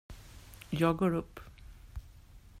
Jag 0.69 0.95
går 0.97 1.13
upp. 1.15 1.39